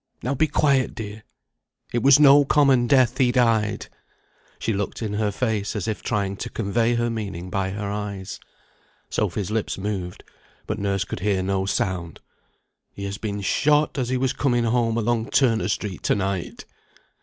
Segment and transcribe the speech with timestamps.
[0.23, 1.21] Now be quiet, dear!
[1.93, 3.85] It was no common death he died!"
[4.57, 8.39] She looked in her face as if trying to convey her meaning by her eyes.
[9.11, 10.23] Sophy's lips moved,
[10.65, 12.19] but nurse could hear no sound.
[12.91, 16.65] "He has been shot as he was coming home along Turner Street, to night."